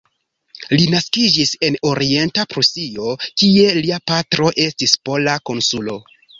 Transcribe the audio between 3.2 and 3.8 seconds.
kie